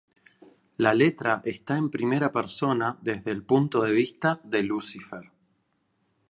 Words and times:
La 0.77 0.93
letra 0.95 1.43
está 1.45 1.77
en 1.77 1.91
primera 1.91 2.31
persona 2.31 2.97
desde 3.03 3.29
el 3.29 3.43
punto 3.43 3.83
de 3.83 3.91
vista 3.91 4.41
de 4.43 4.63
Lucifer. 4.63 5.29